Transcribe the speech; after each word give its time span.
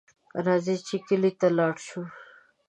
راځئ 0.45 0.77
چې 0.87 0.95
کلي 1.07 1.31
ته 1.39 1.47
لاړ 1.57 1.75
شو 1.87 2.01